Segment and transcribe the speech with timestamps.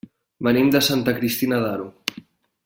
[0.47, 1.87] Venim de Santa Cristina d'Aro.